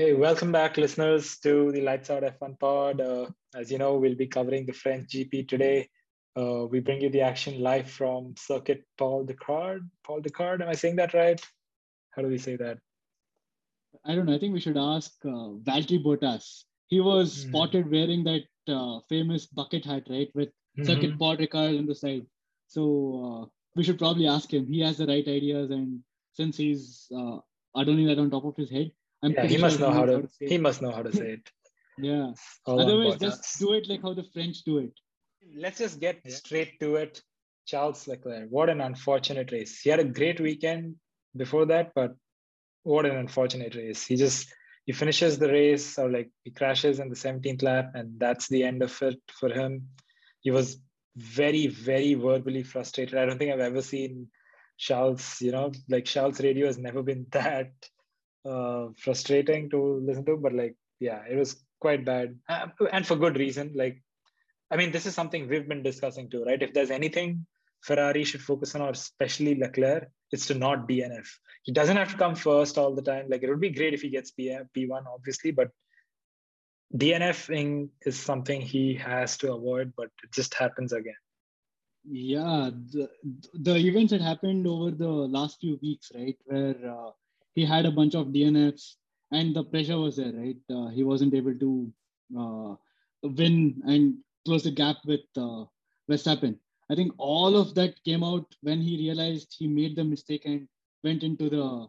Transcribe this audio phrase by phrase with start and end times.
[0.00, 3.02] Hey, welcome back, listeners, to the Lights Out F1 pod.
[3.02, 5.90] Uh, as you know, we'll be covering the French GP today.
[6.34, 9.80] Uh, we bring you the action live from Circuit Paul Ricard.
[10.02, 11.38] Paul Ricard, am I saying that right?
[12.12, 12.78] How do we say that?
[14.06, 14.34] I don't know.
[14.34, 16.64] I think we should ask uh, Valtteri Bottas.
[16.86, 17.50] He was mm-hmm.
[17.50, 18.44] spotted wearing that
[18.74, 20.84] uh, famous bucket hat, right, with mm-hmm.
[20.84, 22.24] Circuit Paul Ricard on the side.
[22.68, 22.82] So
[23.22, 23.46] uh,
[23.76, 24.66] we should probably ask him.
[24.66, 26.00] He has the right ideas, and
[26.32, 27.40] since he's uh,
[27.76, 28.92] adorning that on top of his head,
[29.22, 30.12] I'm yeah, he must know how to.
[30.12, 31.50] how to he must know how to say it.
[31.98, 32.32] yeah.
[32.66, 34.92] Otherwise, just do it like how the French do it.
[35.56, 36.34] Let's just get yeah.
[36.34, 37.20] straight to it.
[37.66, 38.48] Charles Leclerc.
[38.50, 39.80] What an unfortunate race.
[39.80, 40.96] He had a great weekend
[41.36, 42.14] before that, but
[42.82, 44.04] what an unfortunate race.
[44.06, 44.52] He just
[44.86, 48.64] he finishes the race or like he crashes in the 17th lap, and that's the
[48.64, 49.88] end of it for him.
[50.40, 50.80] He was
[51.16, 53.18] very, very verbally frustrated.
[53.18, 54.28] I don't think I've ever seen
[54.78, 57.72] Charles, you know, like Charles radio has never been that
[58.44, 63.16] uh, frustrating to listen to, but like, yeah, it was quite bad, uh, and for
[63.16, 63.72] good reason.
[63.74, 64.02] Like,
[64.70, 66.62] I mean, this is something we've been discussing too, right?
[66.62, 67.46] If there's anything
[67.82, 71.26] Ferrari should focus on, or especially Leclerc, it's to not DNF.
[71.62, 73.26] He doesn't have to come first all the time.
[73.28, 75.70] Like, it would be great if he gets P- P1, obviously, but
[76.96, 81.14] DNFing is something he has to avoid, but it just happens again.
[82.04, 83.10] Yeah, the,
[83.52, 87.10] the events that happened over the last few weeks, right, where uh,
[87.54, 88.94] he had a bunch of DNFs
[89.32, 90.56] and the pressure was there, right?
[90.70, 91.92] Uh, he wasn't able to
[92.38, 92.74] uh,
[93.22, 95.64] win and close the gap with uh,
[96.10, 96.56] Verstappen.
[96.90, 100.66] I think all of that came out when he realized he made the mistake and
[101.04, 101.86] went into the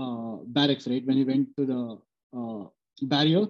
[0.00, 1.04] uh, barracks, right?
[1.04, 1.98] When he went to the
[2.38, 2.68] uh,
[3.02, 3.46] barrier,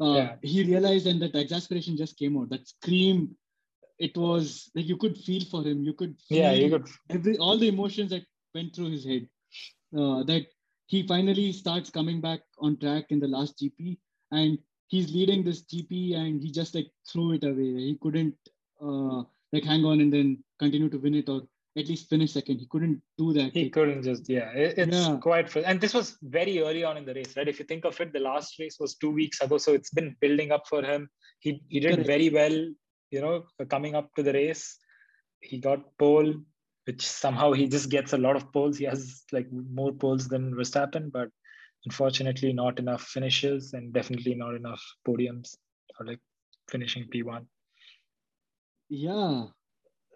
[0.00, 0.34] uh, yeah.
[0.42, 2.50] he realized and that exasperation just came out.
[2.50, 3.36] That scream,
[3.98, 5.84] it was like you could feel for him.
[5.84, 9.28] You could yeah, you could every all the emotions that went through his head.
[9.92, 10.46] that
[10.92, 13.96] he finally starts coming back on track in the last GP
[14.30, 17.70] and he's leading this GP and he just like threw it away.
[17.90, 18.34] He couldn't
[18.78, 19.22] uh,
[19.54, 21.40] like hang on and then continue to win it or
[21.78, 22.58] at least finish second.
[22.58, 23.54] He couldn't do that.
[23.54, 24.50] He couldn't just, yeah.
[24.54, 25.16] it's yeah.
[25.16, 27.48] quite, and this was very early on in the race, right?
[27.48, 29.56] If you think of it, the last race was two weeks ago.
[29.56, 31.08] So it's been building up for him.
[31.38, 32.06] He, he did Correct.
[32.06, 32.66] very well,
[33.10, 34.76] you know, coming up to the race.
[35.40, 36.34] He got pole,
[36.84, 38.78] which somehow he just gets a lot of poles.
[38.78, 41.28] He has like more poles than Verstappen, but
[41.84, 45.56] unfortunately not enough finishes and definitely not enough podiums
[45.98, 46.20] or like
[46.68, 47.46] finishing P1.
[48.88, 49.46] Yeah,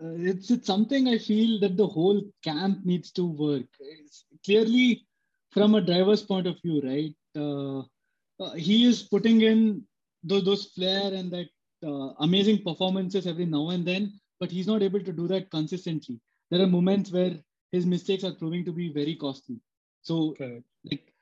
[0.03, 3.66] uh, it's it's something I feel that the whole camp needs to work.
[3.81, 5.06] It's clearly,
[5.50, 7.15] from a driver's point of view, right?
[7.34, 7.81] Uh,
[8.43, 9.83] uh, he is putting in
[10.22, 11.48] those, those flair and that
[11.87, 16.21] uh, amazing performances every now and then, but he's not able to do that consistently
[16.50, 17.36] there are moments where
[17.72, 19.60] his mistakes are proving to be very costly.
[20.02, 20.34] So,
[20.84, 21.12] like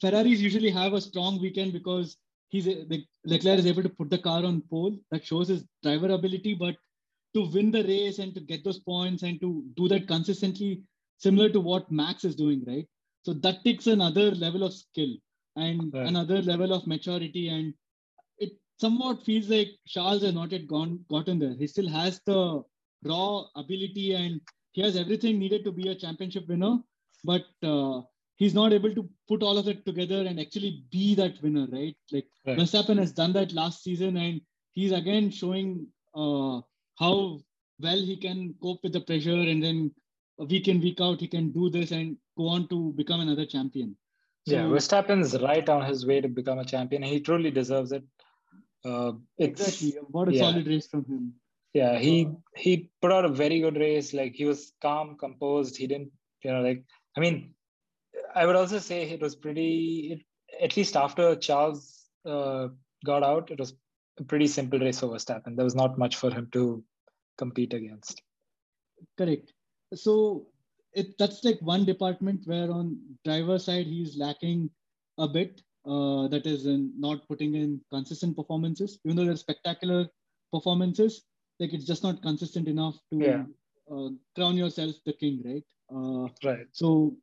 [0.00, 2.16] Ferraris usually have a strong weekend because
[2.48, 4.96] he's like Leclerc is able to put the car on pole.
[5.10, 6.76] That shows his driver ability, but
[7.34, 10.82] to win the race and to get those points and to do that consistently,
[11.18, 12.86] similar to what Max is doing, right?
[13.24, 15.14] So that takes another level of skill
[15.56, 16.06] and right.
[16.06, 17.48] another level of maturity.
[17.48, 17.74] And
[18.38, 21.54] it somewhat feels like Charles has not yet gone gotten there.
[21.54, 22.62] He still has the
[23.04, 24.40] raw ability and
[24.72, 26.78] he has everything needed to be a championship winner,
[27.24, 28.00] but uh,
[28.36, 31.96] he's not able to put all of it together and actually be that winner, right?
[32.12, 32.58] Like right.
[32.58, 34.40] Verstappen has done that last season and
[34.72, 36.60] he's again showing uh,
[36.98, 37.40] how
[37.80, 39.92] well he can cope with the pressure and then
[40.38, 43.96] week in, week out, he can do this and go on to become another champion.
[44.46, 47.02] So, yeah, Verstappen's right on his way to become a champion.
[47.02, 48.04] He truly deserves it.
[48.84, 49.96] Uh, exactly.
[50.08, 50.42] What a yeah.
[50.42, 51.34] solid race from him
[51.74, 54.14] yeah he he put out a very good race.
[54.14, 55.76] Like he was calm composed.
[55.76, 56.12] He didn't
[56.42, 56.82] you know like
[57.16, 57.54] i mean
[58.34, 62.68] i would also say it was pretty it, at least after charles uh,
[63.04, 63.74] got out it was
[64.20, 65.54] a pretty simple race for Verstappen.
[65.54, 66.82] there was not much for him to
[67.36, 68.20] compete against.
[69.16, 69.52] Correct.
[69.94, 70.48] So
[70.92, 74.70] it that's like one department where on driver side he's lacking
[75.18, 78.98] a bit uh, that is in not putting in consistent performances.
[79.04, 80.08] Even though they're spectacular
[80.52, 81.22] performances
[81.60, 83.44] like it's just not consistent enough to yeah.
[83.92, 85.64] uh, crown yourself the king, right?
[85.94, 86.66] Uh, right.
[86.72, 87.16] So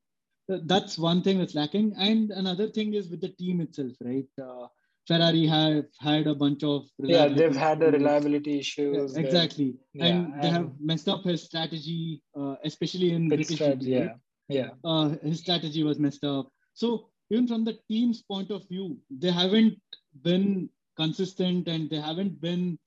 [0.50, 4.28] th- that's one thing that's lacking, and another thing is with the team itself, right?
[4.42, 4.68] Uh,
[5.08, 9.14] Ferrari have had a bunch of yeah, they've had the reliability issues.
[9.14, 13.56] Yeah, exactly, yeah, and, and, they have messed up his strategy, uh, especially in British.
[13.56, 14.14] Strategy, yeah,
[14.50, 14.70] yeah.
[14.84, 16.50] Uh, his strategy was messed up.
[16.74, 19.80] So even from the team's point of view, they haven't
[20.24, 22.80] been consistent and they haven't been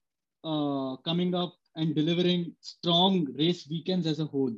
[0.45, 4.55] uh, coming up and delivering strong race weekends as a whole.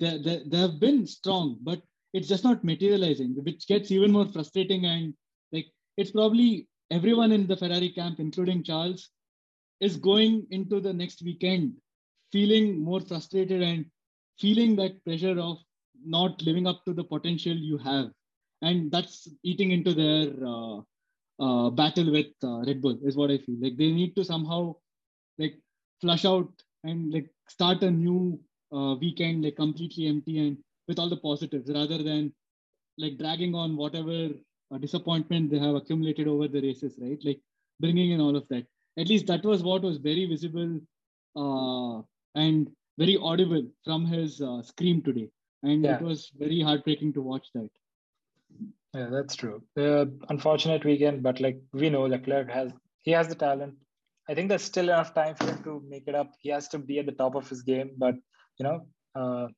[0.00, 1.82] They, they, they have been strong, but
[2.12, 4.86] it's just not materializing, which gets even more frustrating.
[4.86, 5.14] And
[5.52, 5.66] like
[5.96, 9.10] it's probably everyone in the Ferrari camp, including Charles,
[9.80, 11.74] is going into the next weekend
[12.32, 13.86] feeling more frustrated and
[14.38, 15.58] feeling that pressure of
[16.04, 18.10] not living up to the potential you have.
[18.62, 20.80] And that's eating into their uh,
[21.40, 23.56] uh, battle with uh, Red Bull, is what I feel.
[23.60, 24.74] Like they need to somehow
[25.38, 25.56] like
[26.00, 26.50] flush out
[26.84, 28.38] and like start a new
[28.72, 32.32] uh, weekend like completely empty and with all the positives rather than
[32.98, 34.28] like dragging on whatever
[34.72, 37.18] uh, disappointment they have accumulated over the races, right?
[37.24, 37.40] Like
[37.80, 38.66] bringing in all of that.
[38.98, 40.80] At least that was what was very visible
[41.36, 42.02] uh,
[42.34, 45.28] and very audible from his uh, scream today.
[45.62, 45.96] And yeah.
[45.96, 47.70] it was very heartbreaking to watch that.
[48.94, 49.62] Yeah, that's true.
[49.76, 53.74] Uh, unfortunate weekend, but like we know, Leclerc has he has the talent.
[54.28, 56.32] I think there's still enough time for him to make it up.
[56.40, 58.14] He has to be at the top of his game, but
[58.58, 59.48] you know, uh,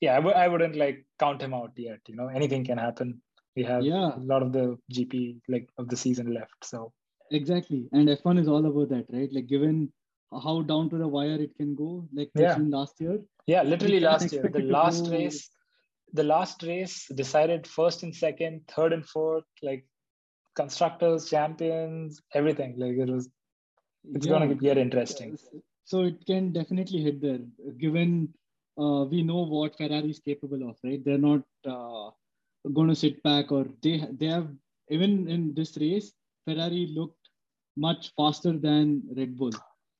[0.00, 2.00] yeah, I w- I wouldn't like count him out yet.
[2.08, 3.20] You know, anything can happen.
[3.56, 4.16] We have yeah.
[4.16, 6.92] a lot of the GP like of the season left, so
[7.30, 7.88] exactly.
[7.92, 9.32] And F1 is all about that, right?
[9.32, 9.92] Like given
[10.32, 12.56] how down to the wire it can go, like yeah.
[12.60, 13.18] last year.
[13.46, 15.12] Yeah, literally last year, the last go...
[15.12, 15.48] race,
[16.12, 19.86] the last race decided first and second, third and fourth, like
[20.54, 22.74] constructors, champions, everything.
[22.76, 23.28] Like it was,
[24.14, 24.32] it's yeah.
[24.32, 25.38] gonna get interesting.
[25.84, 27.40] So it can definitely hit there,
[27.78, 28.34] given
[28.78, 31.02] uh, we know what Ferrari is capable of, right?
[31.04, 32.10] They're not uh,
[32.72, 34.48] going to sit back, or they they have
[34.90, 36.12] even in this race,
[36.44, 37.30] Ferrari looked
[37.76, 39.52] much faster than Red Bull.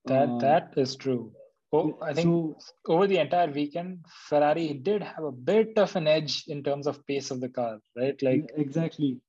[0.05, 1.32] That uh, that is true.
[1.72, 2.56] Oh, I think so,
[2.87, 7.06] over the entire weekend, Ferrari did have a bit of an edge in terms of
[7.06, 8.20] pace of the car, right?
[8.22, 9.20] Like exactly.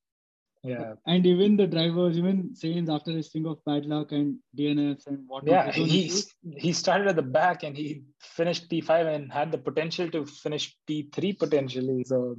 [0.64, 0.94] Yeah.
[1.06, 5.20] And even the drivers, even Sainz after his string of bad luck and DNFs and
[5.28, 5.54] whatnot.
[5.54, 6.12] Yeah, he
[6.58, 10.76] he started at the back and he finished P5 and had the potential to finish
[10.90, 12.04] P3 potentially.
[12.04, 12.36] So,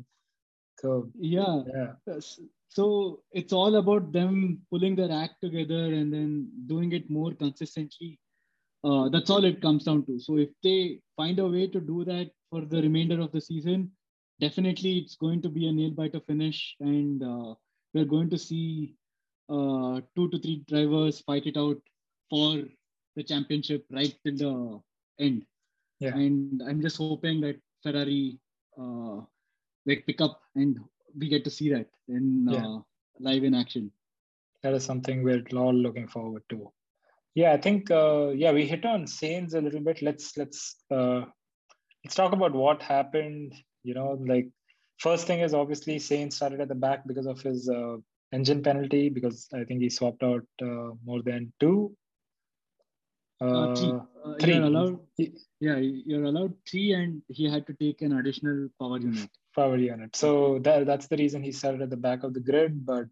[0.79, 1.63] so yeah.
[1.75, 2.19] yeah.
[2.69, 8.19] So it's all about them pulling their act together and then doing it more consistently
[8.83, 10.19] uh, that's all it comes down to.
[10.19, 13.91] So if they find a way to do that for the remainder of the season,
[14.41, 17.55] definitely it's going to be a nail biter finish, and uh,
[17.95, 18.95] we're going to see
[19.49, 21.81] uh, two to three drivers fight it out
[22.29, 22.63] for
[23.17, 25.45] the championship right till the end.
[25.99, 26.15] Yeah.
[26.15, 28.39] And I'm just hoping that Ferrari
[28.79, 29.21] uh,
[29.87, 30.79] like pick up and
[31.19, 32.79] we get to see that in uh, yeah.
[33.19, 33.91] live in action.
[34.63, 36.71] That is something we're all looking forward to.
[37.35, 40.03] Yeah, I think uh, yeah we hit on Sainz a little bit.
[40.03, 41.23] Let's let's uh,
[42.05, 43.55] let's talk about what happened.
[43.83, 44.49] You know, like
[45.01, 47.97] first thing is obviously Sainz started at the back because of his uh,
[48.33, 51.97] engine penalty because I think he swapped out uh, more than two.
[53.41, 53.93] Uh, three.
[53.93, 54.55] Uh, three.
[54.55, 55.01] You're allowed,
[55.61, 59.31] yeah, you're allowed three, and he had to take an additional power unit.
[59.57, 60.15] Power unit.
[60.15, 63.07] So that that's the reason he started at the back of the grid, but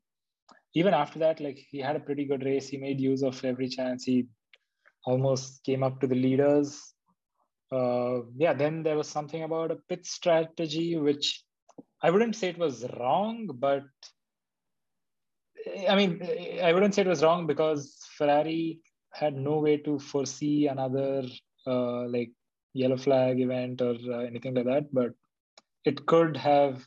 [0.75, 2.69] even after that, like he had a pretty good race.
[2.69, 4.05] He made use of every chance.
[4.05, 4.27] He
[5.05, 6.93] almost came up to the leaders.
[7.73, 11.43] Uh, yeah, then there was something about a pit strategy, which
[12.03, 13.85] I wouldn't say it was wrong, but
[15.89, 16.23] I mean,
[16.63, 18.81] I wouldn't say it was wrong because Ferrari
[19.13, 21.25] had no way to foresee another
[21.67, 22.31] uh, like
[22.73, 24.93] yellow flag event or uh, anything like that.
[24.93, 25.13] But
[25.85, 26.87] it could have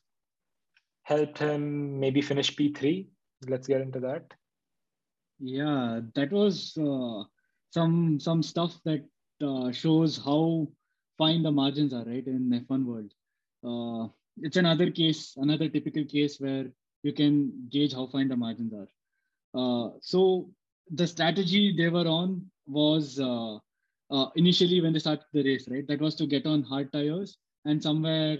[1.03, 3.07] helped him maybe finish P3
[3.47, 4.33] let's get into that
[5.39, 7.23] yeah that was uh,
[7.71, 9.03] some some stuff that
[9.43, 10.67] uh, shows how
[11.17, 13.11] fine the margins are right in f1 world
[13.65, 14.07] uh,
[14.37, 16.65] it's another case another typical case where
[17.03, 18.89] you can gauge how fine the margins are
[19.59, 20.49] uh, so
[20.91, 23.55] the strategy they were on was uh,
[24.11, 27.37] uh, initially when they started the race right that was to get on hard tires
[27.65, 28.37] and somewhere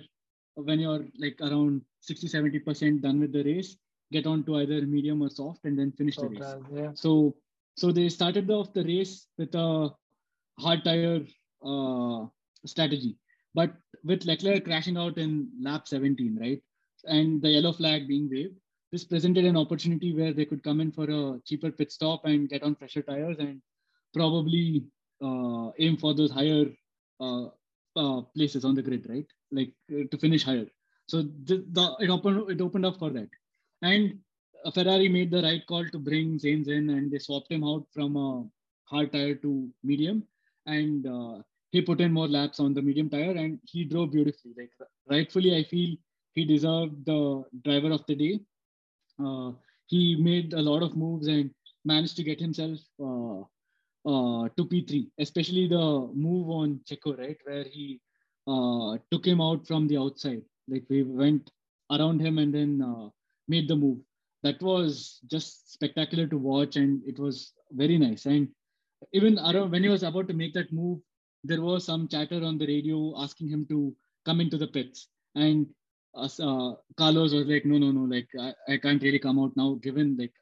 [0.55, 3.77] when you're like around 60 70% done with the race
[4.12, 6.55] get on to either medium or soft and then finish the race.
[6.74, 6.91] Yeah.
[6.93, 7.36] So
[7.75, 9.89] so they started off the race with a
[10.60, 11.21] hard tire
[11.65, 12.25] uh,
[12.65, 13.15] strategy,
[13.53, 16.62] but with Leclerc crashing out in lap 17, right,
[17.05, 18.55] and the yellow flag being waved,
[18.91, 22.50] this presented an opportunity where they could come in for a cheaper pit stop and
[22.50, 23.62] get on fresher tires and
[24.13, 24.84] probably
[25.24, 26.65] uh, aim for those higher
[27.22, 27.46] uh,
[27.96, 29.25] uh, places on the grid, right?
[29.51, 30.67] Like uh, to finish higher.
[31.08, 33.29] So the, the, it opened it opened up for that.
[33.81, 34.20] And
[34.74, 38.15] Ferrari made the right call to bring Sainz in, and they swapped him out from
[38.15, 38.46] a
[38.86, 40.24] hard tire to medium,
[40.65, 44.53] and uh, he put in more laps on the medium tire, and he drove beautifully.
[44.57, 44.71] Like
[45.09, 45.95] rightfully, I feel
[46.33, 48.39] he deserved the driver of the day.
[49.23, 49.51] Uh,
[49.87, 51.51] he made a lot of moves and
[51.85, 53.41] managed to get himself uh,
[54.05, 57.99] uh, to P3, especially the move on Checo, right, where he
[58.47, 60.43] uh, took him out from the outside.
[60.67, 61.51] Like we went
[61.91, 63.09] around him and then uh,
[63.47, 63.99] made the move.
[64.43, 68.25] that was just spectacular to watch, and it was very nice.
[68.25, 68.47] And
[69.13, 70.99] even around when he was about to make that move,
[71.43, 73.95] there was some chatter on the radio asking him to
[74.25, 75.67] come into the pits, and
[76.15, 79.79] uh, Carlos was like, "No, no, no, like I, I can't really come out now,
[79.81, 80.33] given like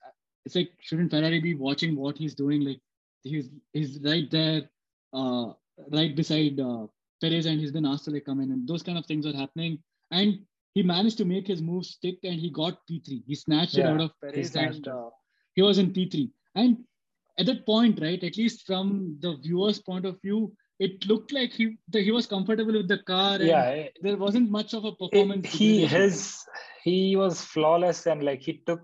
[0.46, 2.62] it's like shouldn't Ferrari be watching what he's doing?
[2.62, 2.82] Like
[3.24, 4.70] he's he's right there,
[5.14, 5.54] uh,
[5.92, 6.88] right beside uh,
[7.22, 9.36] Perez, and he's been asked to like come in, and those kind of things are
[9.36, 9.80] happening.
[10.12, 10.40] And
[10.74, 13.24] he managed to make his move stick, and he got P3.
[13.26, 15.10] He snatched yeah, it out of Perez, and uh,
[15.54, 16.30] he was in P3.
[16.56, 16.78] And
[17.38, 21.52] at that point, right, at least from the viewer's point of view, it looked like
[21.52, 23.42] he he was comfortable with the car.
[23.42, 25.46] yeah, there wasn't much of a performance.
[25.46, 26.46] It, he his
[26.84, 28.82] he was flawless and like he took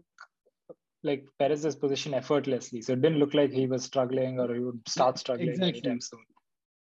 [1.03, 2.81] like Perez's position effortlessly.
[2.81, 5.81] So it didn't look like he was struggling or he would start struggling exactly.
[5.81, 6.25] anytime soon.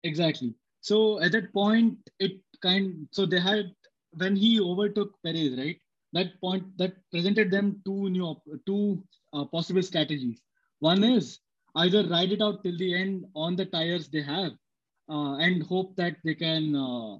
[0.02, 0.54] Exactly.
[0.80, 3.72] So at that point, it kind so they had
[4.12, 5.78] when he overtook Perez, right?
[6.12, 8.34] That point that presented them two new
[8.66, 10.40] two uh, possible strategies.
[10.80, 11.38] One is
[11.76, 14.52] either ride it out till the end on the tires they have,
[15.08, 17.16] and hope that they can uh,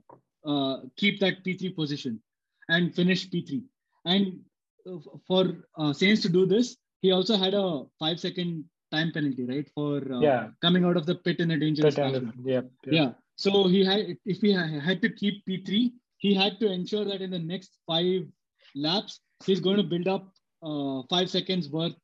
[0.46, 2.20] uh keep that P3 position
[2.68, 3.62] and finish P3.
[4.04, 4.40] And
[4.86, 9.44] uh, for uh, Sainz to do this, he also had a five second time penalty,
[9.44, 10.48] right, for uh, yeah.
[10.62, 12.32] coming out of the pit in a dangerous fashion.
[12.44, 13.10] Yeah, yeah, yeah.
[13.36, 17.30] So he had, if he had to keep P3, he had to ensure that in
[17.30, 18.22] the next five
[18.74, 20.28] laps, he's going to build up
[20.62, 21.94] uh, five seconds worth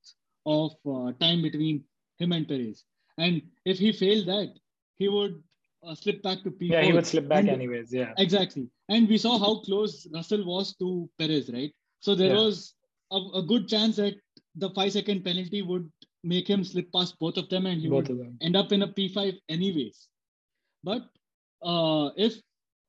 [0.46, 1.84] of uh, time between
[2.18, 2.84] him and Perez.
[3.18, 4.54] And if he failed that,
[4.99, 5.42] he would
[5.87, 6.70] uh, slip back to P4.
[6.70, 7.92] Yeah, he would slip back and, anyways.
[7.92, 8.68] Yeah, exactly.
[8.88, 11.72] And we saw how close Russell was to Perez, right?
[12.00, 12.37] So there yeah.
[12.37, 12.75] was
[13.12, 14.14] a, a, good chance that
[14.56, 15.90] the five second penalty would
[16.25, 18.88] make him slip past both of them and he both would end up in a
[18.88, 20.08] P5 anyways.
[20.82, 21.02] But
[21.62, 22.34] uh, if,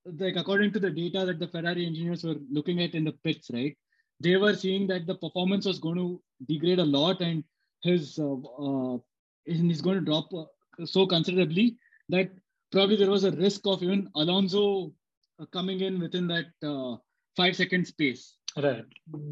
[0.05, 3.49] like, according to the data that the Ferrari engineers were looking at in the pits,
[3.53, 3.77] right,
[4.19, 7.43] they were seeing that the performance was going to degrade a lot and
[7.83, 8.97] his uh, uh,
[9.45, 10.45] he's going to drop uh,
[10.85, 11.77] so considerably
[12.09, 12.29] that
[12.71, 14.93] probably there was a risk of even Alonso
[15.39, 16.97] uh, coming in within that uh,
[17.35, 18.35] five second space.
[18.57, 18.85] Right.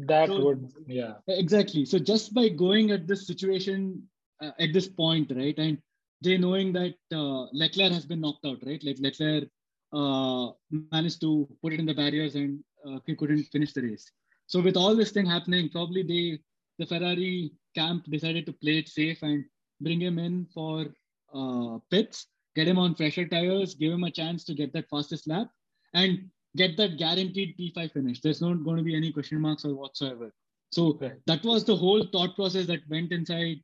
[0.06, 1.14] That so, would, yeah.
[1.28, 1.84] Exactly.
[1.84, 4.02] So just by going at this situation
[4.40, 5.78] uh, at this point, right, and
[6.22, 8.82] they knowing that uh, Leclerc has been knocked out, right?
[8.82, 9.44] Like Leclerc
[9.92, 10.48] uh,
[10.92, 14.10] managed to put it in the barriers and uh, he couldn't finish the race.
[14.46, 16.40] So with all this thing happening, probably they,
[16.78, 19.44] the Ferrari camp decided to play it safe and
[19.80, 20.86] bring him in for
[21.34, 22.26] uh, pits,
[22.60, 25.48] get him on fresher tires, give him a chance to get that fastest lap,
[25.94, 28.20] and get that guaranteed P5 finish.
[28.20, 30.30] There's not going to be any question marks or whatsoever.
[30.70, 33.56] So that was the whole thought process that went inside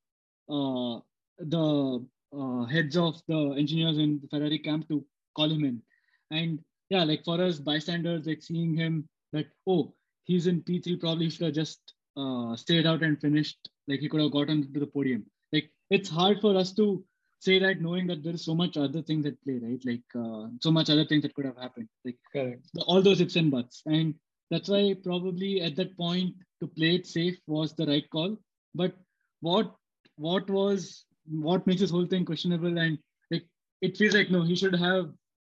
[0.48, 1.00] uh,
[1.38, 2.04] the
[2.36, 5.04] uh, heads of the engineers in the Ferrari camp to
[5.36, 5.82] call him in.
[6.30, 11.30] And yeah, like for us bystanders, like seeing him that, oh, he's in P3, probably
[11.30, 13.68] should have just uh, stayed out and finished.
[13.88, 15.26] Like he could have gotten to the podium.
[15.52, 17.04] Like it's hard for us to
[17.38, 19.80] say that knowing that there is so much other things at play, right?
[19.84, 22.66] Like uh, so much other things that could have happened, like Correct.
[22.86, 24.14] all those ifs and buts, and
[24.50, 28.36] that's why probably at that point to play it safe was the right call.
[28.74, 28.94] But
[29.40, 29.74] what
[30.16, 32.98] what was what makes this whole thing questionable and
[33.30, 33.44] like
[33.80, 35.12] it feels like no, he should have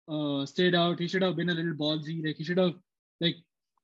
[0.10, 1.00] uh, stayed out.
[1.00, 2.26] He should have been a little ballsy.
[2.26, 2.74] Like he should have
[3.22, 3.36] like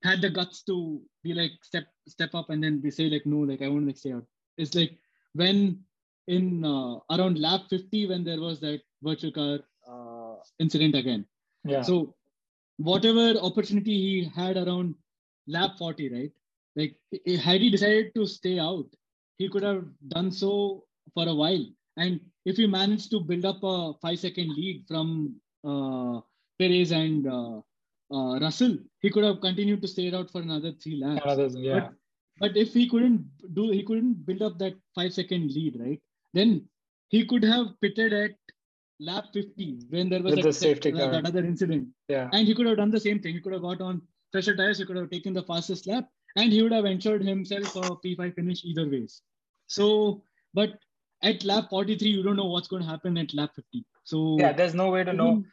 [0.04, 3.38] had the guts to be like step step up and then be say like no,
[3.38, 4.26] like I want to like stay out.
[4.58, 4.98] It's like
[5.34, 5.84] when
[6.28, 11.26] in uh, around lap 50 when there was that virtual car uh, incident again.
[11.64, 11.82] Yeah.
[11.82, 12.16] So
[12.78, 14.96] whatever opportunity he had around
[15.48, 16.32] lap 40, right?
[16.76, 16.96] Like
[17.40, 18.86] had he decided to stay out,
[19.38, 21.66] he could have done so for a while.
[21.98, 26.20] And if he managed to build up a five second lead from uh,
[26.60, 27.62] Perez and uh,
[28.14, 31.22] uh, Russell, he could have continued to stay out for another three laps.
[31.24, 31.80] Another, yeah.
[31.80, 31.94] But,
[32.40, 36.02] but if he couldn't do, he couldn't build up that five second lead, right?
[36.36, 36.68] Then
[37.08, 38.32] he could have pitted at
[39.00, 41.88] lap 50 when there was a, safety uh, that, that other incident.
[42.08, 42.30] Yeah.
[42.34, 43.34] And he could have done the same thing.
[43.34, 44.02] He could have got on
[44.32, 47.76] fresher tires, he could have taken the fastest lap, and he would have ensured himself
[47.78, 49.22] a P5 finish either ways.
[49.68, 50.24] So,
[50.54, 50.78] but
[51.24, 53.86] at lap 43, you don't know what's going to happen at lap 50.
[54.04, 55.44] So yeah, there's no way to know.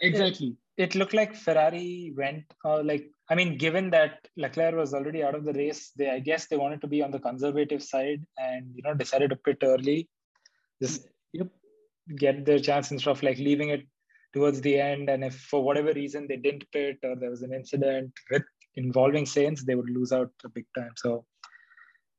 [0.00, 0.56] Exactly.
[0.76, 5.34] It, looked like Ferrari went uh, like I mean, given that Leclerc was already out
[5.34, 8.70] of the race, they I guess they wanted to be on the conservative side and
[8.74, 10.08] you know decided to pit early,
[10.82, 11.48] just yep.
[12.16, 13.86] get their chance instead of like leaving it
[14.32, 15.08] towards the end.
[15.08, 18.42] And if for whatever reason they didn't pit or there was an incident with
[18.74, 20.92] involving Sainz, they would lose out a big time.
[20.96, 21.24] So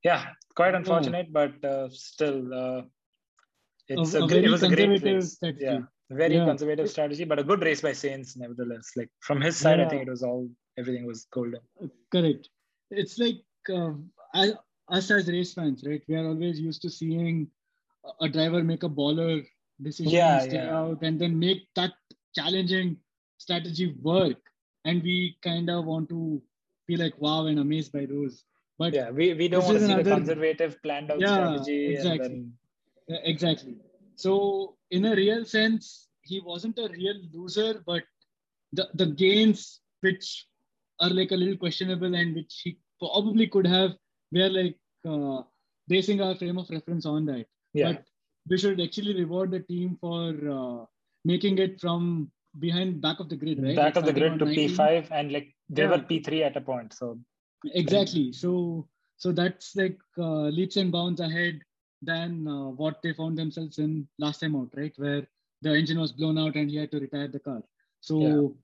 [0.02, 2.82] yeah, quite unfortunate, but uh, still, uh,
[3.88, 5.38] it's a, a, a it was a great race.
[5.58, 5.80] Yeah,
[6.10, 6.44] very yeah.
[6.44, 8.90] conservative strategy, but a good race by Sainz, nevertheless.
[8.96, 9.86] Like from his side, yeah.
[9.86, 11.60] I think it was all everything was golden.
[12.12, 12.48] Correct.
[12.90, 13.42] It's like
[13.72, 13.92] uh,
[14.34, 14.52] I
[14.88, 16.02] us as race fans, right?
[16.08, 17.48] We are always used to seeing
[18.20, 19.44] a driver make a baller
[19.82, 20.76] decision, Yeah, stay yeah.
[20.76, 21.92] out, and then make that
[22.34, 22.98] challenging
[23.38, 24.38] strategy work.
[24.84, 26.42] And we kind of want to
[26.86, 28.44] be like, wow, and amazed by those.
[28.78, 32.28] But Yeah, we, we don't want to see the conservative planned out Yeah, strategy exactly.
[33.08, 33.76] then exactly.
[34.16, 38.04] So, in a real sense, he wasn't a real loser, but
[38.72, 40.46] the, the gains which
[41.00, 43.92] are like a little questionable and which he probably could have,
[44.32, 45.42] we are like uh,
[45.88, 47.46] basing our frame of reference on that.
[47.72, 48.04] yeah, But
[48.48, 50.86] we should actually reward the team for uh,
[51.24, 53.76] making it from behind back of the grid, right?
[53.76, 54.70] back Like of the grid to 19.
[54.70, 55.90] P5 and like they Yeah.
[55.90, 56.92] were P3 at a point.
[56.92, 57.18] So
[57.74, 61.60] exactly so so that's like uh, leaps and bounds ahead
[62.04, 65.26] than uh, what they found themselves in last time out right where
[65.62, 67.62] the engine was blown out and he had to retire the car
[68.00, 68.54] so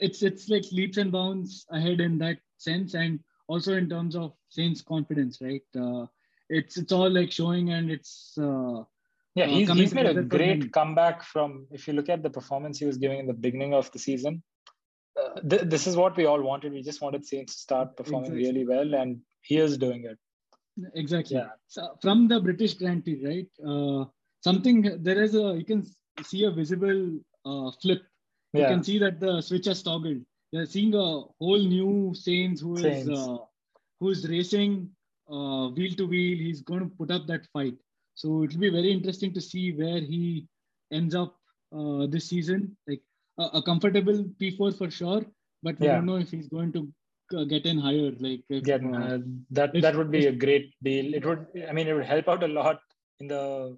[0.00, 4.32] it's it's like leaps and bounds ahead in that sense and also in terms of
[4.56, 6.06] Sainz confidence right uh,
[6.48, 8.82] it's it's all like showing and it's uh,
[9.34, 12.78] yeah, Uh, he's, he's made a great comeback from if you look at the performance
[12.78, 14.42] he was giving in the beginning of the season.
[15.20, 16.72] Uh, th- this is what we all wanted.
[16.72, 18.46] We just wanted Sainz to start performing Exactly.
[18.46, 20.18] really well, and he is doing it.
[20.94, 21.36] Exactly.
[21.36, 21.48] Yeah.
[21.66, 24.04] so from the british grand prix right uh,
[24.40, 25.82] something there is a you can
[26.24, 28.02] see a visible uh, flip.
[28.54, 30.22] You Yeah, can see that the switch has toggled.
[30.52, 33.18] They're seeing a whole new Sainz who is Sainz.
[33.18, 33.38] uh,
[34.00, 34.90] who's racing
[35.30, 36.38] uh, wheel to wheel.
[36.38, 37.76] He's going to put up that fight.
[38.14, 40.46] So it'll be very interesting to see where he
[40.92, 41.34] ends up
[41.76, 42.76] uh, this season.
[42.86, 43.00] Like
[43.38, 45.22] a, a comfortable p4 for sure
[45.62, 45.92] but we Yeah.
[45.92, 46.92] don't know if he's going to
[47.32, 49.18] get in higher like if, Get, uh, uh,
[49.50, 51.14] that if- that would be if- a great deal.
[51.14, 52.80] It would, I mean, it would help out a lot
[53.20, 53.76] in the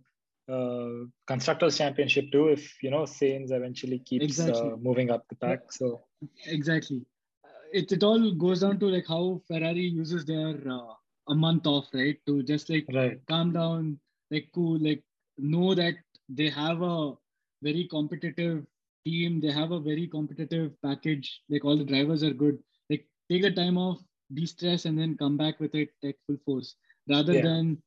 [0.48, 0.88] uh,
[1.26, 2.48] constructors championship too.
[2.48, 4.70] If you know Sainz eventually keeps Exactly.
[4.70, 5.72] uh, moving up the pack.
[5.72, 6.04] So
[6.46, 7.00] exactly
[7.44, 10.94] Uh, it, it all goes down to like how ferrari uses their uh,
[11.28, 13.98] a month off right to just like right, calm down
[14.30, 15.02] like cool like
[15.38, 15.94] know that
[16.28, 17.12] they have a
[17.62, 18.64] very competitive
[19.06, 22.58] team they have a very competitive package like all the drivers are good
[23.34, 24.02] take a time off
[24.38, 26.76] de-stress and then come back with it like full force
[27.08, 27.42] rather Yeah.
[27.48, 27.82] than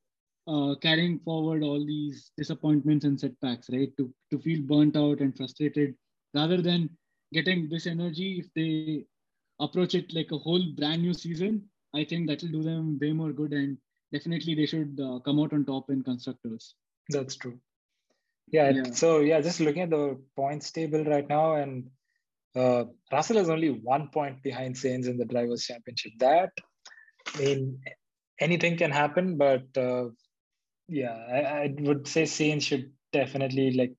[0.48, 5.38] uh, carrying forward all these disappointments and setbacks right to to feel burnt out and
[5.38, 5.96] frustrated
[6.42, 6.90] rather than
[7.34, 9.06] getting this energy if they
[9.60, 11.62] approach it like a whole brand new season
[11.96, 13.78] i think that will do them way more good and
[14.14, 16.76] definitely they should uh, come out on top in constructors
[17.10, 17.60] that's true.
[18.52, 18.92] Yeah, Yeah.
[18.92, 21.90] So yeah, just looking at the points table right now, and
[22.58, 26.14] uh, Russell is only one point behind Sainz in the drivers' championship.
[26.20, 26.52] That,
[27.36, 27.80] I mean,
[28.40, 30.06] anything can happen, but uh,
[30.88, 33.94] yeah, I, I would say Sainz should definitely like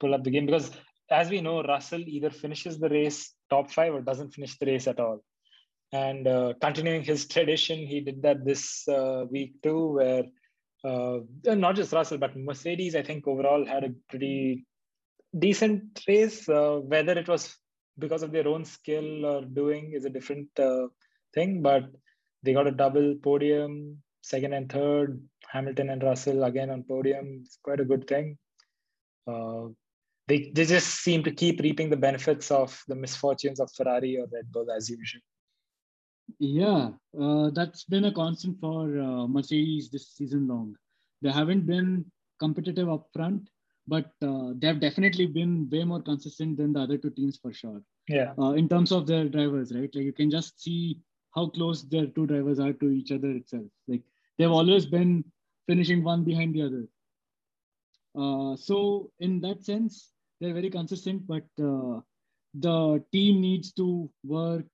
[0.00, 0.70] pull up the game because,
[1.10, 4.86] as we know, Russell either finishes the race top five or doesn't finish the race
[4.86, 5.20] at all.
[5.92, 10.24] And uh, continuing his tradition, he did that this uh, week too, where
[10.84, 14.66] uh, not just Russell, but Mercedes, I think overall had a pretty
[15.38, 16.48] decent race.
[16.48, 17.56] Uh, whether it was
[17.98, 20.88] because of their own skill or doing is a different uh,
[21.34, 21.84] thing, but
[22.42, 25.22] they got a double podium, second and third.
[25.50, 27.42] Hamilton and Russell again on podium.
[27.44, 28.36] It's quite a good thing.
[29.26, 29.68] Uh,
[30.26, 34.26] they, they just seem to keep reaping the benefits of the misfortunes of Ferrari or
[34.32, 35.20] Red Bull as usual.
[36.38, 40.74] Yeah, uh, that's been a constant for uh, Mercedes this season long.
[41.22, 42.06] They haven't been
[42.40, 43.48] competitive up front,
[43.86, 47.52] but uh, they have definitely been way more consistent than the other two teams for
[47.52, 47.82] sure.
[48.08, 49.94] Yeah, Uh, in terms of their drivers, right?
[49.94, 51.00] Like you can just see
[51.34, 53.64] how close their two drivers are to each other itself.
[53.88, 54.02] Like
[54.38, 55.24] they've always been
[55.66, 56.84] finishing one behind the other.
[58.16, 62.00] Uh, so in that sense, they're very consistent, but uh,
[62.54, 64.64] the team needs to work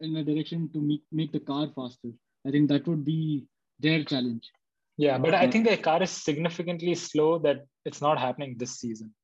[0.00, 2.10] in a direction to make, make the car faster.
[2.46, 3.46] I think that would be
[3.80, 4.50] their challenge.
[4.96, 8.78] Yeah, but I Uh, think their car is significantly slow that it's not happening this
[8.80, 9.14] season.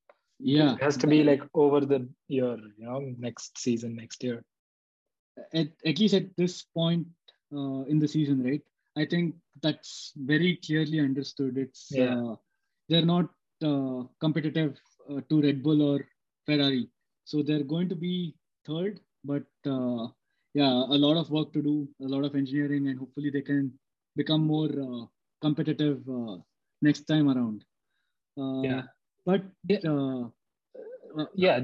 [0.40, 4.42] Yeah, It has to be like over the year, you know, next season, next year.
[5.54, 7.06] at, at least at this point
[7.54, 8.62] uh, in the season, right?
[8.96, 11.56] I think that's very clearly understood.
[11.58, 12.14] It's Yeah.
[12.14, 12.36] uh,
[12.88, 13.28] they're not
[13.64, 14.78] uh, competitive
[15.10, 16.00] uh, to Red Bull or
[16.46, 16.88] Ferrari,
[17.24, 18.34] so they're going to be
[18.66, 19.00] third.
[19.24, 20.08] But uh,
[20.54, 23.72] yeah, a lot of work to do, a lot of engineering, and hopefully they can
[24.16, 25.06] become more uh,
[25.42, 26.36] competitive uh,
[26.80, 27.64] next time around.
[28.38, 28.82] Uh, Yeah.
[29.26, 29.80] But Yeah.
[29.92, 30.24] uh,
[31.18, 31.60] uh, Yeah.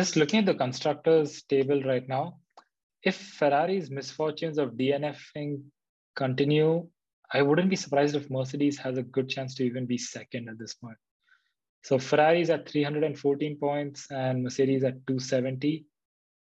[0.00, 2.24] Just looking at the constructors table right now,
[3.02, 5.62] if Ferrari's misfortunes of DNFing
[6.14, 6.88] continue,
[7.32, 10.58] I wouldn't be surprised if Mercedes has a good chance to even be second at
[10.58, 10.98] this point.
[11.82, 15.86] So Ferrari's at 314 points and Mercedes at 270.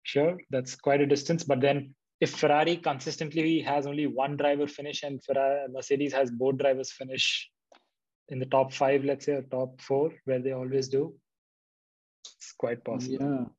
[0.04, 1.44] Sure, that's quite a distance.
[1.44, 6.58] But then if Ferrari consistently has only one driver finish and Ferrari, Mercedes has both
[6.58, 7.50] drivers finish
[8.30, 11.14] in the top five, let's say, or top four, where they always do,
[12.26, 13.50] it's quite possible.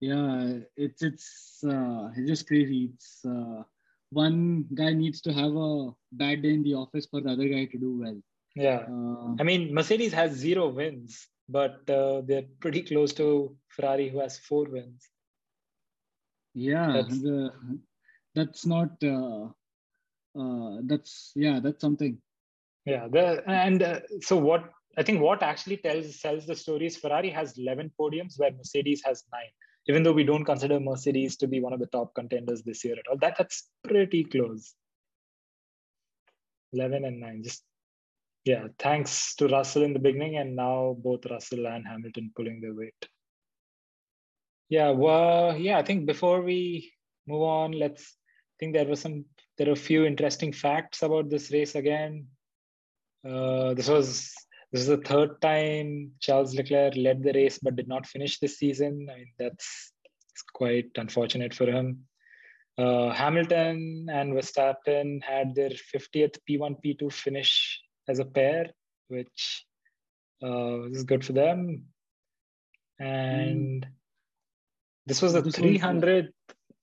[0.00, 1.28] Yeah, yeah, it's it's
[1.64, 2.90] uh, it's just crazy.
[2.92, 3.62] It's uh,
[4.10, 7.64] one guy needs to have a bad day in the office for the other guy
[7.66, 8.18] to do well.
[8.56, 14.08] Yeah, uh, I mean, Mercedes has zero wins, but uh, they're pretty close to Ferrari,
[14.08, 15.08] who has four wins.
[16.54, 17.50] Yeah, that's, the,
[18.34, 18.90] that's not.
[19.02, 19.48] Uh,
[20.38, 22.18] uh, that's yeah, that's something.
[22.84, 26.96] Yeah, the and uh, so what I think what actually tells sells the story is
[26.96, 29.52] Ferrari has 11 podiums where Mercedes has nine.
[29.88, 32.94] Even though we don't consider Mercedes to be one of the top contenders this year
[32.94, 34.74] at all, that that's pretty close.
[36.72, 37.64] 11 and nine, just
[38.44, 38.66] yeah.
[38.78, 43.08] Thanks to Russell in the beginning, and now both Russell and Hamilton pulling their weight.
[44.68, 45.78] Yeah, well, yeah.
[45.78, 46.92] I think before we
[47.26, 48.16] move on, let's
[48.62, 49.24] think there was some
[49.58, 52.28] there are a few interesting facts about this race again.
[53.28, 54.32] Uh, this was
[54.70, 58.58] this is the third time Charles Leclerc led the race but did not finish this
[58.58, 59.08] season.
[59.10, 59.92] I mean, that's
[60.54, 62.04] quite unfortunate for him.
[62.78, 68.70] Uh, Hamilton and Verstappen had their 50th P1 P2 finish as a pair,
[69.08, 69.66] which
[70.42, 71.84] uh, is good for them.
[72.98, 73.88] And mm.
[75.06, 76.32] this was the 300th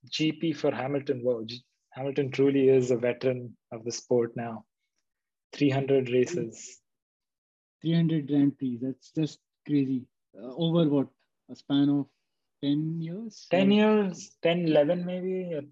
[0.08, 1.22] GP for Hamilton.
[1.24, 1.44] Wow,
[1.92, 4.66] Hamilton truly is a veteran of the sport now.
[5.54, 6.80] 300 races.
[7.82, 8.80] 300 Grand Prix.
[8.82, 10.06] That's just crazy.
[10.38, 11.08] Uh, over what?
[11.50, 12.06] A span of
[12.62, 13.48] 10 years?
[13.50, 15.68] 10 years, 10, 11 maybe.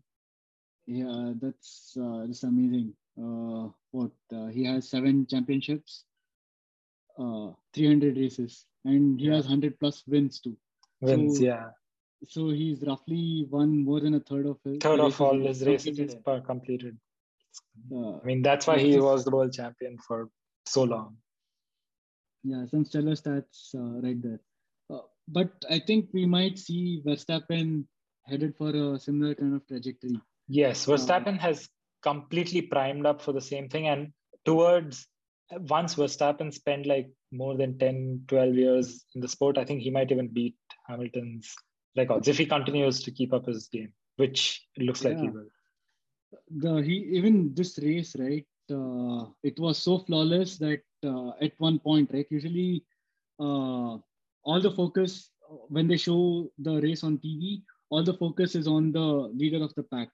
[0.88, 2.94] Yeah, that's uh, just amazing.
[3.22, 4.12] Uh, what?
[4.34, 6.06] Uh, he has seven championships,
[7.20, 9.36] uh, 300 races, and he yeah.
[9.36, 10.56] has 100 plus wins too.
[11.02, 11.66] Wins, so, yeah.
[12.24, 16.16] So he's roughly won more than a third of his third of all his races
[16.46, 16.98] completed.
[17.92, 20.30] Uh, I mean, that's why he was the world champion for
[20.66, 21.18] so long.
[22.44, 24.40] Yeah, some stellar stats uh, right there.
[24.90, 27.86] Uh, but I think we might see Verstappen
[28.26, 30.20] headed for a similar kind of trajectory.
[30.48, 31.70] Yes, uh, Verstappen has
[32.02, 33.88] completely primed up for the same thing.
[33.88, 34.14] And
[34.46, 35.08] towards
[35.52, 39.90] once Verstappen spent like more than 10, 12 years in the sport, I think he
[39.90, 40.56] might even beat
[40.90, 41.54] Hamilton's
[41.98, 45.10] records if he continues to keep up his game, which it looks yeah.
[45.10, 45.50] like he will.
[46.58, 51.80] The he even this race right uh, it was so flawless that uh, at one
[51.80, 52.84] point right usually
[53.40, 53.98] uh,
[54.44, 55.32] all the focus
[55.70, 59.74] when they show the race on tv all the focus is on the leader of
[59.76, 60.10] the pack.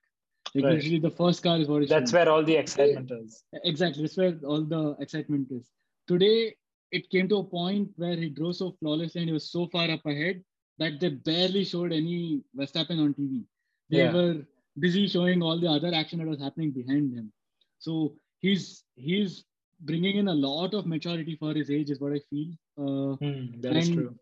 [0.55, 0.75] Like right.
[0.75, 3.43] usually the first car is what that's where all the excitement is.
[3.63, 5.71] Exactly that's where all the excitement is.
[6.07, 6.55] Today
[6.91, 9.89] it came to a point where he drove so flawlessly and he was so far
[9.89, 10.43] up ahead
[10.83, 13.45] that they barely showed any Verstappen on TV.
[13.89, 14.13] They yeah.
[14.13, 14.35] were
[14.79, 17.31] busy showing all the other action that was happening behind him.
[17.79, 19.45] So he's he's
[19.81, 22.51] bringing in a lot of maturity for his age, is what I feel.
[22.77, 24.15] Uh, mm, that and, is true.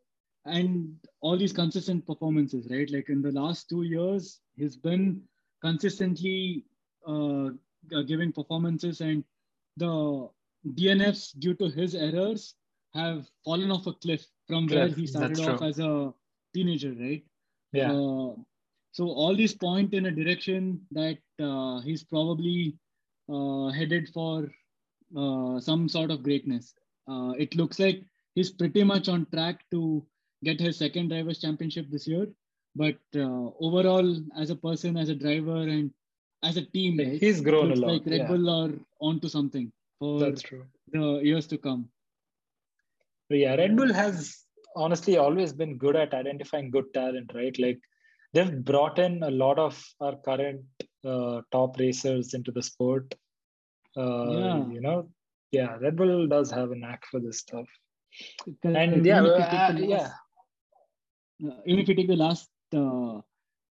[0.45, 2.89] And all these consistent performances, right?
[2.89, 5.21] Like in the last two years, he's been
[5.61, 6.65] consistently
[7.07, 7.49] uh,
[8.07, 9.23] giving performances, and
[9.77, 10.29] the
[10.67, 12.55] DNFs due to his errors
[12.93, 16.13] have fallen off a cliff from where he started off as a
[16.53, 17.23] teenager, right?
[17.73, 17.91] Yeah.
[17.91, 18.35] Uh,
[18.91, 22.75] so all these point in a direction that uh, he's probably
[23.31, 24.49] uh, headed for
[25.15, 26.73] uh, some sort of greatness.
[27.07, 28.03] Uh, it looks like
[28.35, 30.05] he's pretty much on track to
[30.43, 32.27] get his second drivers championship this year.
[32.75, 35.91] But uh, overall, as a person, as a driver, and
[36.43, 37.91] as a team, right, he's grown a lot.
[37.91, 38.27] Like Red yeah.
[38.27, 40.63] Bull are onto something for That's true.
[40.91, 41.89] the years to come.
[43.29, 44.43] But yeah, Red Bull has
[44.75, 47.57] honestly always been good at identifying good talent, right?
[47.59, 47.79] Like
[48.33, 50.61] they've brought in a lot of our current
[51.05, 53.13] uh, top racers into the sport.
[53.95, 54.67] Uh, yeah.
[54.67, 55.09] You know,
[55.51, 57.67] yeah, Red Bull does have a knack for this stuff.
[58.63, 60.09] And yeah, uh, last, yeah.
[61.65, 63.19] Even if you take the last uh,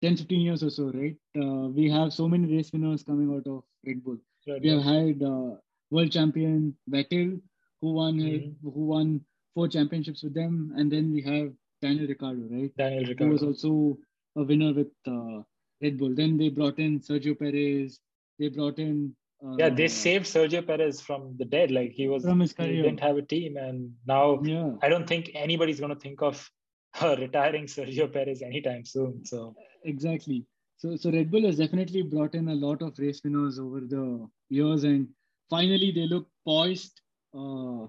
[0.03, 1.17] 10, 15 years or so, right?
[1.39, 4.19] Uh, we have so many race winners coming out of Red Bull.
[4.47, 5.57] Red we have had uh,
[5.91, 7.41] world champion Vettel,
[7.81, 8.69] who won mm-hmm.
[8.69, 9.21] who won
[9.55, 12.77] four championships with them, and then we have Daniel Ricciardo, right?
[12.77, 13.99] Daniel Ricciardo who was also
[14.37, 15.43] a winner with uh,
[15.83, 16.15] Red Bull.
[16.15, 17.99] Then they brought in Sergio Perez.
[18.39, 19.15] They brought in.
[19.45, 21.71] Uh, yeah, they saved Sergio Perez from the dead.
[21.71, 22.73] Like he was, from his career.
[22.73, 24.73] he didn't have a team, and now yeah.
[24.83, 26.51] I don't think anybody's going to think of
[27.01, 29.25] uh, retiring Sergio Perez anytime soon.
[29.25, 30.45] So exactly.
[30.77, 34.29] So so Red Bull has definitely brought in a lot of race winners over the
[34.51, 35.09] years, and
[35.49, 37.01] finally they look poised
[37.35, 37.87] uh,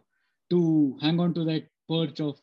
[0.51, 2.39] to hang on to that perch of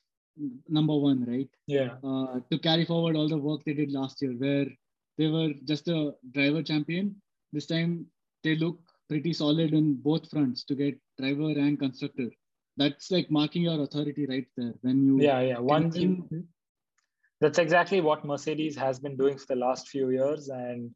[0.68, 1.49] number one, right?
[1.66, 1.94] Yeah.
[2.03, 4.66] Uh, to carry forward all the work they did last year, where
[5.16, 7.16] they were just a driver champion.
[7.53, 8.07] This time
[8.44, 12.31] they look pretty solid in both fronts to get driver and constructor.
[12.77, 16.47] That's like marking your authority right there when you yeah yeah one win,
[17.40, 20.90] that's exactly what Mercedes has been doing for the last few years and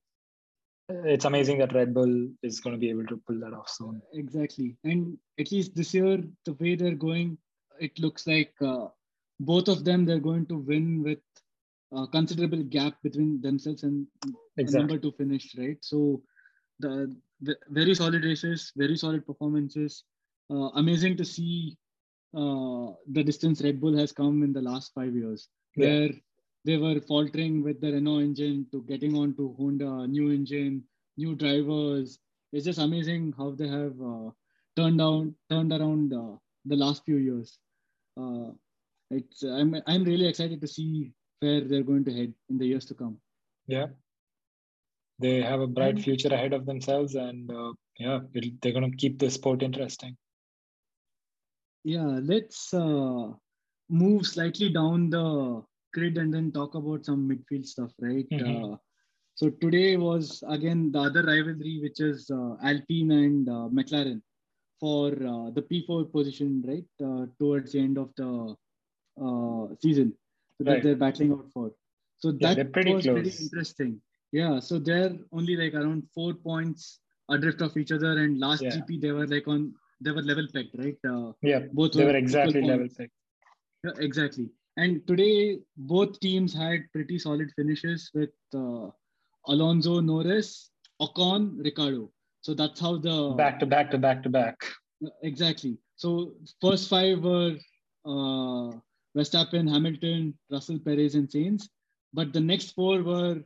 [0.88, 4.02] it's amazing that Red Bull is going to be able to pull that off soon.
[4.14, 4.76] Exactly.
[4.84, 7.38] And at least this year, the way they're going,
[7.80, 8.88] it looks like uh,
[9.40, 11.18] both of them, they're going to win with
[11.92, 14.06] a considerable gap between themselves and
[14.56, 14.78] exactly.
[14.78, 15.78] number to finish, right?
[15.80, 16.22] So
[16.80, 20.04] the, the very solid races, very solid performances.
[20.50, 21.76] Uh, amazing to see
[22.34, 25.86] uh, the distance Red Bull has come in the last five years, yeah.
[25.86, 26.10] where
[26.64, 30.84] they were faltering with the Renault engine to getting on to Honda, new engine,
[31.16, 32.18] new drivers.
[32.52, 34.30] It's just amazing how they have uh,
[34.76, 37.58] turned down, turned around uh, the last few years.
[38.20, 38.50] Uh,
[39.10, 42.84] it's I'm I'm really excited to see where they're going to head in the years
[42.86, 43.18] to come.
[43.66, 43.86] Yeah,
[45.18, 49.18] they have a bright future ahead of themselves, and uh, yeah, they're going to keep
[49.18, 50.16] the sport interesting.
[51.84, 53.32] Yeah, let's uh,
[53.88, 58.28] move slightly down the grid and then talk about some midfield stuff, right?
[58.30, 58.72] Mm-hmm.
[58.72, 58.76] Uh,
[59.34, 64.20] so today was again the other rivalry, which is uh, Alpine and uh, McLaren
[64.78, 67.06] for uh, the P4 position, right?
[67.08, 68.54] Uh, towards the end of the
[69.22, 70.12] uh, season,
[70.58, 70.74] so right.
[70.74, 71.72] that they're battling out for.
[72.18, 73.14] So yeah, that pretty was close.
[73.14, 74.00] pretty interesting.
[74.32, 77.00] Yeah, so they're only like around four points
[77.30, 78.70] adrift of each other, and last yeah.
[78.70, 80.96] GP they were like on they were level pegged, right?
[81.42, 83.12] yeah, both they were, were exactly level pegged.
[83.84, 84.50] Yeah, exactly.
[84.76, 88.88] And today, both teams had pretty solid finishes with uh,
[89.46, 92.10] Alonso, Norris, Ocon, Ricciardo.
[92.40, 94.56] So that's how the back to back to back to back.
[95.22, 95.78] Exactly.
[95.96, 97.56] So first five were
[98.06, 98.72] uh,
[99.16, 101.68] Verstappen, Hamilton, Russell, Perez, and Sainz.
[102.14, 103.42] But the next four were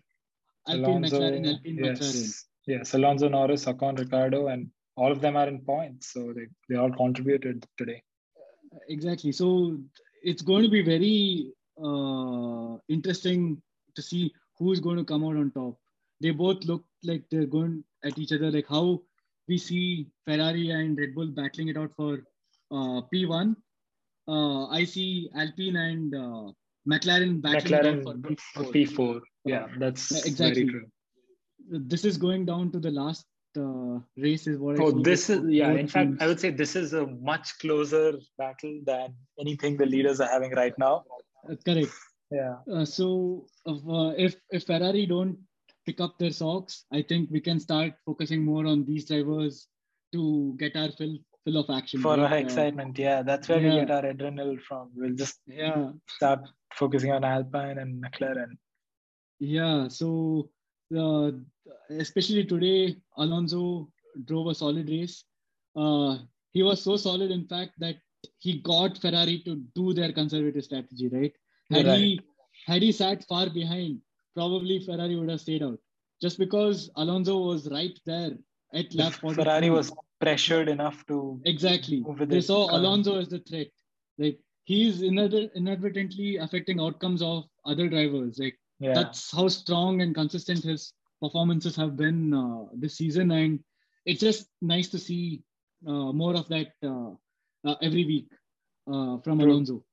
[0.69, 1.99] Alpine, Alonso, McLaren, Alpine, yes.
[1.99, 2.45] McLaren.
[2.67, 6.13] Yes, Alonso, Norris, Ocon, Ricciardo, and all of them are in points.
[6.13, 8.03] So they, they all contributed today.
[8.89, 9.33] Exactly.
[9.33, 9.79] So
[10.23, 11.53] it's going to be very
[11.83, 13.61] uh, interesting
[13.95, 15.77] to see who's going to come out on top.
[16.21, 19.03] They both look like they're going at each other, like how
[19.49, 22.25] we see Ferrari and Red Bull battling it out for
[22.71, 23.55] uh, P1.
[24.29, 26.53] Uh, I see Alpine and uh,
[26.89, 28.73] McLaren battling McLaren it out for P4.
[28.73, 29.21] P4.
[29.45, 30.69] Yeah, that's exactly.
[31.69, 33.27] This is going down to the last
[33.57, 34.79] uh, race is what.
[34.81, 35.71] Oh, this is yeah.
[35.73, 40.21] In fact, I would say this is a much closer battle than anything the leaders
[40.21, 41.05] are having right now.
[41.49, 41.93] Uh, correct.
[42.31, 42.57] Yeah.
[42.73, 45.39] Uh, so uh, if if Ferrari don't
[45.87, 49.69] pick up their socks, I think we can start focusing more on these drivers
[50.13, 52.01] to get our fill fill of action.
[52.01, 52.21] For right?
[52.21, 53.75] our uh, excitement, yeah, that's where yeah.
[53.75, 54.91] we get our adrenaline from.
[54.95, 56.41] We'll just yeah start
[56.75, 58.59] focusing on Alpine and McLaren.
[59.39, 59.89] Yeah.
[59.89, 60.51] So
[60.95, 61.33] uh,
[61.91, 63.89] especially today, Alonso
[64.25, 65.25] drove a solid race.
[65.75, 66.19] Uh,
[66.53, 67.97] he was so solid, in fact, that
[68.39, 71.09] he got Ferrari to do their conservative strategy.
[71.09, 71.33] Right?
[71.71, 71.99] Had right.
[71.99, 72.21] he
[72.67, 74.01] had he sat far behind,
[74.35, 75.79] probably Ferrari would have stayed out.
[76.21, 78.31] Just because Alonso was right there
[78.73, 79.43] at lap 42.
[79.43, 82.05] Ferrari was pressured enough to exactly.
[82.21, 83.69] They saw Alonso as the threat.
[84.19, 88.39] Like he's inadvertently affecting outcomes of other drivers.
[88.39, 88.95] Like yeah.
[88.95, 93.61] that's how strong and consistent his performances have been uh, this season, and
[94.05, 95.43] it's just nice to see
[95.87, 97.11] uh, more of that uh,
[97.65, 98.29] uh every week
[98.89, 99.51] uh, from True.
[99.51, 99.85] Alonso.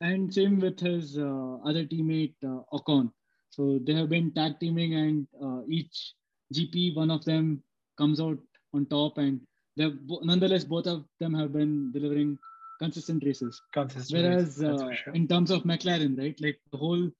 [0.00, 2.34] And same with his uh, other teammate
[2.72, 3.10] Ocon.
[3.50, 5.26] So they have been tag teaming, and
[5.68, 6.12] each
[6.52, 7.62] GP, one of them
[7.96, 8.38] comes out
[8.74, 9.40] on top, and
[9.76, 9.90] they
[10.22, 12.38] nonetheless both of them have been delivering
[12.78, 13.60] consistent races.
[13.72, 15.14] Consistent Whereas races, sure.
[15.14, 17.10] in terms of McLaren, right, like the whole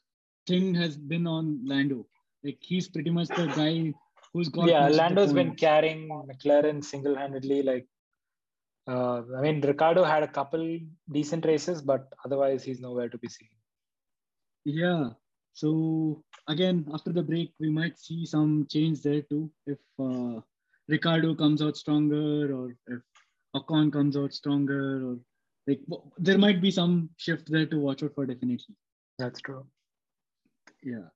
[0.46, 2.06] thing has been on Lando.
[2.44, 3.92] Like he's pretty much the guy
[4.32, 4.68] who's got.
[4.68, 7.62] Yeah, Lando's been carrying McLaren single-handedly.
[7.62, 7.86] Like,
[8.88, 10.78] uh, I mean, Ricciardo had a couple
[11.10, 13.48] decent races, but otherwise he's nowhere to be seen.
[14.64, 15.10] Yeah.
[15.54, 19.50] So again, after the break, we might see some change there too.
[19.66, 20.40] If uh,
[20.88, 23.00] Ricciardo comes out stronger, or if
[23.56, 25.18] Ocon comes out stronger, or
[25.66, 25.80] like
[26.18, 28.76] there might be some shift there to watch out for definitely.
[29.18, 29.66] That's true.
[30.86, 31.08] Yeah.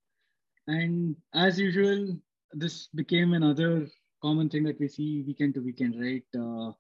[0.66, 2.16] And as usual,
[2.52, 3.86] this became another
[4.20, 6.24] common thing that we see weekend to weekend, right?
[6.36, 6.72] Uh,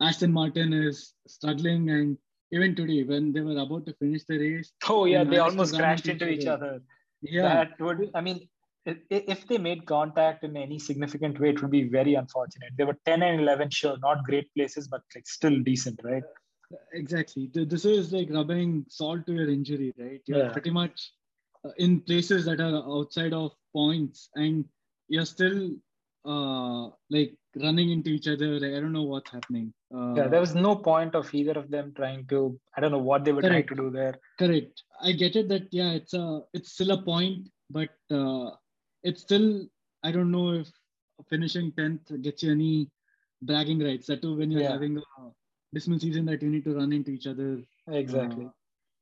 [0.00, 2.16] Aston Martin is struggling, and
[2.52, 6.06] even today, when they were about to finish the race, oh yeah, they almost crashed
[6.06, 6.80] into each other.
[7.20, 8.10] Yeah, that would.
[8.14, 8.48] I mean,
[8.86, 12.70] if they made contact in any significant way, it would be very unfortunate.
[12.78, 16.22] They were 10 and 11, sure, not great places, but like still decent, right?
[16.92, 17.50] Exactly.
[17.52, 20.20] This is like rubbing salt to your injury, right?
[20.26, 20.52] You're yeah.
[20.52, 21.12] pretty much
[21.78, 24.64] in places that are outside of points, and
[25.08, 25.70] you're still
[26.24, 28.60] uh, like running into each other.
[28.60, 29.72] Like, I don't know what's happening.
[29.94, 32.58] Uh, yeah, there was no point of either of them trying to.
[32.76, 33.68] I don't know what they were correct.
[33.68, 34.14] trying to do there.
[34.38, 34.82] Correct.
[35.02, 38.50] I get it that yeah, it's a it's still a point, but uh,
[39.02, 39.66] it's still
[40.02, 40.68] I don't know if
[41.28, 42.90] finishing tenth gets you any
[43.42, 44.06] bragging rights.
[44.08, 44.72] That too when you're yeah.
[44.72, 45.02] having a
[45.72, 47.62] dismal season that you need to run into each other.
[47.88, 48.46] Exactly.
[48.46, 48.50] Uh,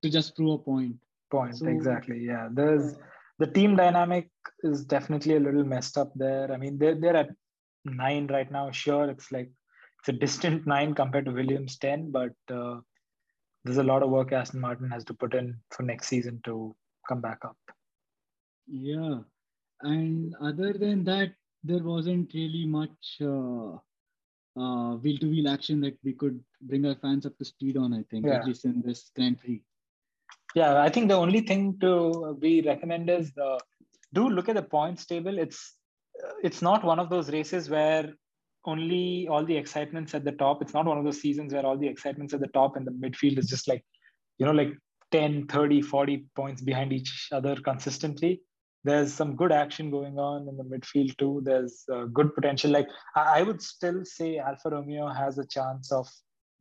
[0.02, 0.96] to just prove a point.
[1.30, 2.24] Point so, exactly.
[2.24, 2.94] Yeah, there's
[3.38, 4.30] the team dynamic
[4.62, 6.52] is definitely a little messed up there.
[6.52, 7.30] I mean, they're they're at
[7.84, 8.70] nine right now.
[8.70, 9.50] Sure, it's like
[10.00, 12.76] it's a distant nine compared to Williams ten, but uh,
[13.64, 16.74] there's a lot of work Aston Martin has to put in for next season to
[17.08, 17.56] come back up.
[18.68, 19.18] Yeah,
[19.82, 21.32] and other than that,
[21.64, 23.76] there wasn't really much uh,
[24.60, 27.92] uh, wheel to wheel action that we could bring our fans up to speed on.
[27.92, 28.36] I think yeah.
[28.36, 29.62] at least in this Grand Prix.
[30.56, 33.60] Yeah, I think the only thing to we recommend is the
[34.14, 35.38] do look at the points table.
[35.38, 35.76] It's
[36.42, 38.14] it's not one of those races where
[38.64, 40.62] only all the excitement's at the top.
[40.62, 42.90] It's not one of those seasons where all the excitement's at the top and the
[42.90, 43.84] midfield is just like,
[44.38, 44.72] you know, like
[45.12, 48.40] 10, 30, 40 points behind each other consistently.
[48.82, 51.42] There's some good action going on in the midfield too.
[51.44, 52.70] There's uh, good potential.
[52.70, 56.08] Like I, I, would still say Alfa Romeo has a chance of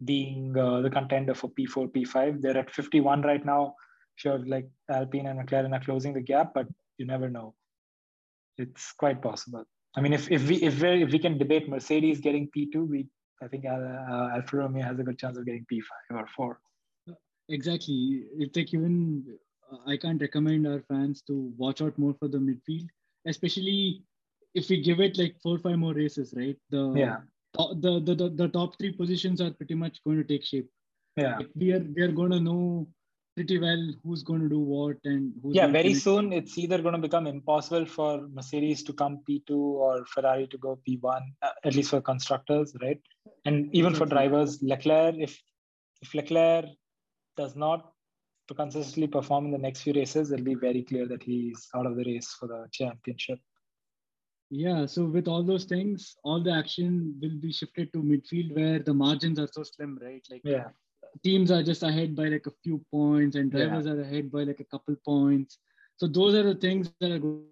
[0.04, 2.42] being uh, the contender for P4, P5.
[2.42, 3.76] They're at 51 right now.
[4.15, 7.54] Sure, like Alpine and McLaren are closing the gap, but you never know.
[8.58, 9.65] It's quite possible.
[9.97, 12.86] I mean, if if we if we if we can debate Mercedes getting P two,
[12.86, 13.08] we
[13.43, 13.75] I think uh,
[14.12, 16.60] uh, Alfa Romeo has a good chance of getting P five or four.
[17.49, 18.23] Exactly.
[18.38, 19.23] It's like even
[19.71, 22.88] uh, I can't recommend our fans to watch out more for the midfield,
[23.28, 24.04] especially
[24.54, 26.58] if we give it like four five more races, right?
[26.69, 27.17] The yeah.
[27.58, 30.69] The, the, the, the top three positions are pretty much going to take shape.
[31.15, 31.38] Yeah.
[31.38, 32.88] Like we are we are going to know
[33.36, 36.95] pretty well who's going to do what and who's yeah very soon it's either going
[36.95, 39.50] to become impossible for mercedes to come p2
[39.86, 43.02] or ferrari to go p1 uh, at least for constructors right?
[43.45, 45.39] And even for drivers leclerc if
[46.02, 46.65] if leclerc
[47.38, 47.91] does not
[48.48, 51.86] to consistently perform in the next few races it'll be very clear that he's out
[51.86, 53.39] of the race for the championship.
[54.50, 58.80] Yeah so with all those things all the action will be shifted to midfield where
[58.80, 60.26] the margins are so slim right?
[60.32, 60.69] Like yeah
[61.23, 63.93] teams are just ahead by like a few points and drivers yeah.
[63.93, 65.58] are ahead by like a couple points.
[65.97, 67.45] So those are the things that are going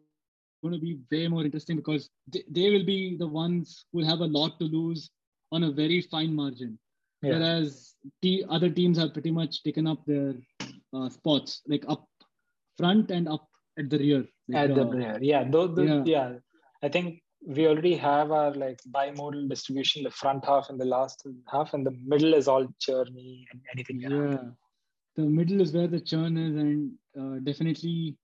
[0.72, 4.26] to be way more interesting because they, they will be the ones who have a
[4.26, 5.10] lot to lose
[5.52, 6.78] on a very fine margin.
[7.22, 7.34] Yeah.
[7.34, 10.34] Whereas the other teams have pretty much taken up their
[10.94, 12.06] uh, spots, like up
[12.78, 13.48] front and up
[13.80, 14.26] at the rear.
[14.50, 15.44] Like at the, the rear, yeah.
[15.50, 16.04] Those, yeah.
[16.06, 16.34] yeah.
[16.82, 21.26] I think we already have our like bimodal distribution the front half and the last
[21.52, 24.38] half and the middle is all churny and anything yeah.
[25.16, 28.18] The middle is where the churn is and uh, definitely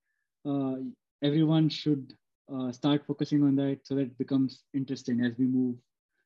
[0.44, 0.76] uh,
[1.22, 2.14] everyone should
[2.52, 5.76] uh, start focusing on that so that it becomes interesting as we move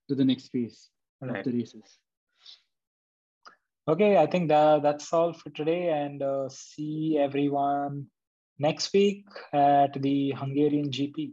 [0.09, 0.89] to the next phase
[1.21, 1.39] right.
[1.39, 1.99] of the races.
[3.87, 8.07] Okay i think that that's all for today and uh, see everyone
[8.59, 11.33] next week at the hungarian gp